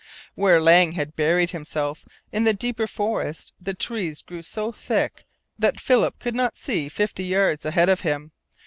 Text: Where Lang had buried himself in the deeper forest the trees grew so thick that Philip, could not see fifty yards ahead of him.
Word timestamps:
Where 0.33 0.59
Lang 0.59 0.93
had 0.93 1.15
buried 1.15 1.51
himself 1.51 2.07
in 2.31 2.43
the 2.43 2.55
deeper 2.55 2.87
forest 2.87 3.53
the 3.61 3.75
trees 3.75 4.23
grew 4.23 4.41
so 4.41 4.71
thick 4.71 5.25
that 5.59 5.79
Philip, 5.79 6.17
could 6.17 6.33
not 6.33 6.57
see 6.57 6.89
fifty 6.89 7.25
yards 7.25 7.65
ahead 7.65 7.87
of 7.87 8.01
him. 8.01 8.31